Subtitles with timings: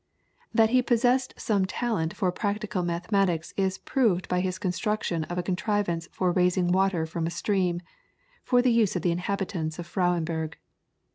[0.51, 5.43] That he possessed some talent for practical mechanics is proved by his construction of a
[5.43, 7.83] contrivance for raising water from a stream,
[8.43, 10.55] for the use of the inhabitants of Frauenburg.